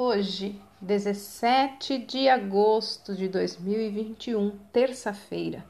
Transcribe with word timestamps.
Hoje, 0.00 0.62
17 0.80 1.98
de 1.98 2.28
agosto 2.28 3.16
de 3.16 3.26
2021, 3.26 4.56
terça-feira. 4.72 5.66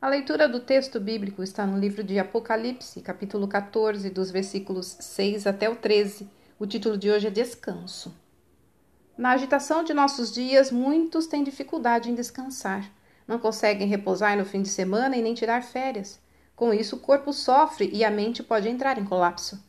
A 0.00 0.08
leitura 0.08 0.48
do 0.48 0.60
texto 0.60 1.00
bíblico 1.00 1.42
está 1.42 1.66
no 1.66 1.76
livro 1.76 2.04
de 2.04 2.16
Apocalipse, 2.16 3.00
capítulo 3.00 3.48
14, 3.48 4.08
dos 4.10 4.30
versículos 4.30 4.96
6 5.00 5.48
até 5.48 5.68
o 5.68 5.74
13. 5.74 6.30
O 6.60 6.64
título 6.64 6.96
de 6.96 7.10
hoje 7.10 7.26
é 7.26 7.30
Descanso. 7.30 8.14
Na 9.18 9.32
agitação 9.32 9.82
de 9.82 9.92
nossos 9.92 10.32
dias, 10.32 10.70
muitos 10.70 11.26
têm 11.26 11.42
dificuldade 11.42 12.08
em 12.08 12.14
descansar. 12.14 12.88
Não 13.26 13.40
conseguem 13.40 13.88
repousar 13.88 14.38
no 14.38 14.44
fim 14.44 14.62
de 14.62 14.68
semana 14.68 15.16
e 15.16 15.22
nem 15.22 15.34
tirar 15.34 15.64
férias. 15.64 16.20
Com 16.54 16.72
isso, 16.72 16.94
o 16.94 17.00
corpo 17.00 17.32
sofre 17.32 17.90
e 17.92 18.04
a 18.04 18.12
mente 18.12 18.44
pode 18.44 18.68
entrar 18.68 18.96
em 18.96 19.04
colapso. 19.04 19.60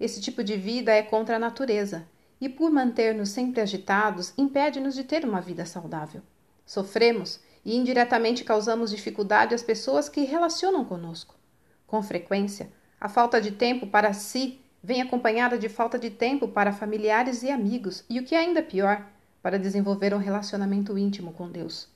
Esse 0.00 0.22
tipo 0.22 0.42
de 0.42 0.56
vida 0.56 0.90
é 0.90 1.02
contra 1.02 1.36
a 1.36 1.38
natureza 1.38 2.08
e, 2.40 2.48
por 2.48 2.70
manter-nos 2.70 3.30
sempre 3.30 3.60
agitados, 3.60 4.32
impede-nos 4.36 4.94
de 4.94 5.04
ter 5.04 5.24
uma 5.24 5.40
vida 5.40 5.64
saudável. 5.64 6.22
Sofremos 6.64 7.40
e 7.64 7.76
indiretamente 7.76 8.44
causamos 8.44 8.90
dificuldade 8.90 9.54
às 9.54 9.62
pessoas 9.62 10.08
que 10.08 10.24
relacionam 10.24 10.84
conosco. 10.84 11.34
Com 11.86 12.02
frequência, 12.02 12.70
a 13.00 13.08
falta 13.08 13.40
de 13.40 13.52
tempo 13.52 13.86
para 13.86 14.12
si 14.12 14.60
vem 14.82 15.02
acompanhada 15.02 15.58
de 15.58 15.68
falta 15.68 15.98
de 15.98 16.10
tempo 16.10 16.48
para 16.48 16.72
familiares 16.72 17.42
e 17.42 17.50
amigos, 17.50 18.04
e 18.08 18.20
o 18.20 18.24
que 18.24 18.34
é 18.34 18.38
ainda 18.38 18.62
pior, 18.62 19.04
para 19.42 19.58
desenvolver 19.58 20.14
um 20.14 20.18
relacionamento 20.18 20.96
íntimo 20.96 21.32
com 21.32 21.50
Deus. 21.50 21.88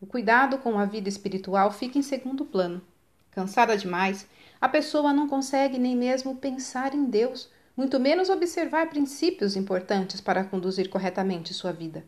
O 0.00 0.06
cuidado 0.06 0.58
com 0.58 0.78
a 0.78 0.84
vida 0.84 1.08
espiritual 1.08 1.70
fica 1.70 1.98
em 1.98 2.02
segundo 2.02 2.44
plano. 2.44 2.82
Cansada 3.30 3.76
demais, 3.76 4.26
a 4.60 4.68
pessoa 4.68 5.12
não 5.12 5.28
consegue 5.28 5.78
nem 5.78 5.96
mesmo 5.96 6.36
pensar 6.36 6.94
em 6.94 7.04
Deus 7.04 7.50
muito 7.76 7.98
menos 7.98 8.28
observar 8.28 8.88
princípios 8.88 9.56
importantes 9.56 10.20
para 10.20 10.44
conduzir 10.44 10.88
corretamente 10.88 11.52
sua 11.52 11.72
vida. 11.72 12.04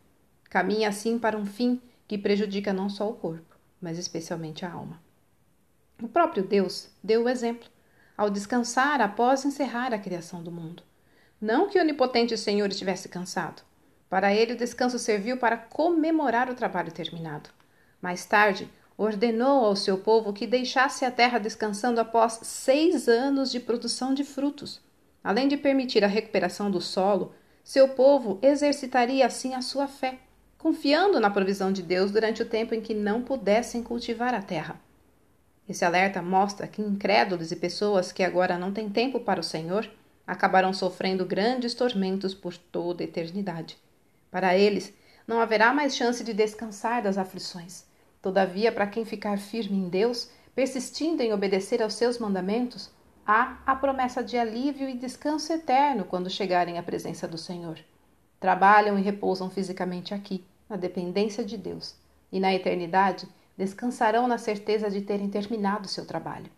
Caminha 0.49 0.89
assim 0.89 1.19
para 1.19 1.37
um 1.37 1.45
fim 1.45 1.81
que 2.07 2.17
prejudica 2.17 2.73
não 2.73 2.89
só 2.89 3.09
o 3.11 3.15
corpo, 3.15 3.57
mas 3.81 3.99
especialmente 3.99 4.65
a 4.65 4.73
alma. 4.73 5.03
O 6.01 6.09
próprio 6.09 6.45
Deus 6.45 6.89
deu 7.03 7.25
o 7.25 7.29
exemplo 7.29 7.69
ao 8.17 8.31
descansar 8.31 9.01
após 9.01 9.45
encerrar 9.45 9.93
a 9.93 9.99
criação 9.99 10.43
do 10.43 10.53
mundo. 10.53 10.83
Não 11.41 11.69
que 11.69 11.79
o 11.79 11.83
onipotente 11.83 12.39
Senhor 12.39 12.69
estivesse 12.69 13.09
cansado. 13.09 13.63
Para 14.09 14.33
ele, 14.33 14.53
o 14.53 14.57
descanso 14.57 14.99
serviu 14.99 15.37
para 15.37 15.57
comemorar 15.57 16.49
o 16.49 16.55
trabalho 16.55 16.93
terminado. 16.93 17.51
Mais 18.01 18.25
tarde, 18.25 18.71
ordenou 18.97 19.65
ao 19.65 19.75
seu 19.75 19.99
povo 19.99 20.33
que 20.33 20.47
deixasse 20.47 21.05
a 21.05 21.11
terra 21.11 21.39
descansando 21.39 22.01
após 22.01 22.39
seis 22.43 23.09
anos 23.09 23.51
de 23.51 23.59
produção 23.59 24.15
de 24.15 24.23
frutos 24.23 24.81
Além 25.27 25.49
de 25.49 25.57
permitir 25.57 26.05
a 26.05 26.07
recuperação 26.07 26.71
do 26.71 26.81
solo, 26.81 27.35
seu 27.65 27.89
povo 27.89 28.39
exercitaria 28.41 29.27
assim 29.27 29.55
a 29.55 29.61
sua 29.61 29.89
fé, 29.89 30.21
confiando 30.57 31.19
na 31.19 31.29
provisão 31.29 31.73
de 31.73 31.83
Deus 31.83 32.13
durante 32.13 32.43
o 32.43 32.49
tempo 32.49 32.77
em 32.77 32.81
que 32.81 32.95
não 32.95 33.21
pudessem 33.21 33.83
cultivar 33.83 34.33
a 34.35 34.41
terra. 34.41 34.81
Esse 35.69 35.85
alerta 35.85 36.23
mostra 36.23 36.69
que 36.69 36.81
incrédulos 36.81 37.51
e 37.51 37.57
pessoas 37.57 38.13
que 38.13 38.23
agora 38.23 38.57
não 38.57 38.73
têm 38.73 38.89
tempo 38.89 39.19
para 39.19 39.41
o 39.41 39.43
Senhor 39.43 39.91
acabarão 40.25 40.73
sofrendo 40.73 41.27
grandes 41.27 41.75
tormentos 41.75 42.33
por 42.33 42.57
toda 42.57 43.03
a 43.03 43.05
eternidade. 43.05 43.77
Para 44.31 44.57
eles, 44.57 44.95
não 45.27 45.41
haverá 45.41 45.75
mais 45.75 45.97
chance 45.97 46.23
de 46.23 46.33
descansar 46.33 47.03
das 47.03 47.19
aflições. 47.19 47.85
Todavia, 48.23 48.71
para 48.71 48.87
quem 48.87 49.05
ficar 49.05 49.41
firme 49.41 49.77
em 49.77 49.89
Deus, 49.89 50.31
persistindo 50.55 51.21
em 51.21 51.33
obedecer 51.33 51.83
aos 51.83 51.95
seus 51.95 52.17
mandamentos, 52.17 52.95
há 53.27 53.59
a 53.67 53.75
promessa 53.75 54.23
de 54.23 54.39
alívio 54.39 54.89
e 54.89 54.97
descanso 54.97 55.53
eterno 55.53 56.05
quando 56.05 56.31
chegarem 56.31 56.79
à 56.79 56.83
presença 56.83 57.27
do 57.27 57.37
Senhor. 57.37 57.79
Trabalham 58.39 58.99
e 58.99 59.03
repousam 59.03 59.51
fisicamente 59.51 60.15
aqui, 60.15 60.45
na 60.69 60.77
dependência 60.77 61.45
de 61.45 61.57
Deus, 61.57 61.97
e 62.31 62.39
na 62.39 62.55
eternidade 62.55 63.29
descansarão 63.57 64.29
na 64.29 64.39
certeza 64.39 64.91
de 64.91 65.01
terem 65.01 65.29
terminado 65.29 65.89
seu 65.89 66.07
trabalho. 66.07 66.51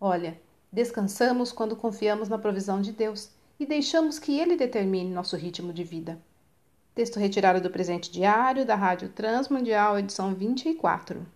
Olha, 0.00 0.40
descansamos 0.72 1.52
quando 1.52 1.76
confiamos 1.76 2.28
na 2.28 2.38
provisão 2.38 2.80
de 2.80 2.92
Deus 2.92 3.30
e 3.58 3.66
deixamos 3.66 4.18
que 4.18 4.38
Ele 4.38 4.56
determine 4.56 5.12
nosso 5.12 5.36
ritmo 5.36 5.72
de 5.72 5.84
vida. 5.84 6.18
Texto 6.94 7.18
retirado 7.18 7.60
do 7.60 7.68
presente 7.68 8.10
diário 8.10 8.64
da 8.64 8.74
Rádio 8.74 9.10
Transmundial, 9.10 9.98
edição 9.98 10.34
24. 10.34 11.26